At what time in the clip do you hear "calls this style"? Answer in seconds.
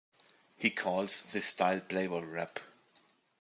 0.71-1.79